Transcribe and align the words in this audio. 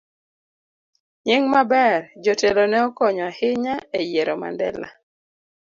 Nying 1.25 1.45
maber. 1.53 2.01
Jotelo 2.23 2.63
ne 2.71 2.77
okonyo 2.87 3.23
ahinya 3.31 3.75
e 3.99 4.01
yiero 4.09 4.33
Mandela 4.41 4.87